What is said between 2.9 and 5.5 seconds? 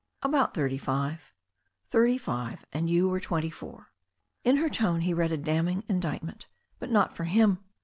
were twenty four." In her tone he read a